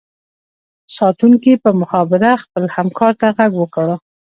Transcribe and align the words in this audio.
ساتونکي 0.97 1.53
په 1.63 1.69
مخابره 1.79 2.31
خپل 2.43 2.63
همکار 2.77 3.13
ته 3.21 3.27
غږ 3.37 3.51
وکړو 3.57 3.95